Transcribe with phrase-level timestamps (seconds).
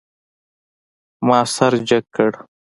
[1.27, 2.31] ما سر جګ کړ.